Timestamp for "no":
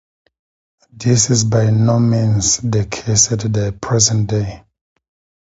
1.69-1.99